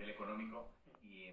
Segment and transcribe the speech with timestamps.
[0.00, 0.72] nivel económico
[1.02, 1.30] y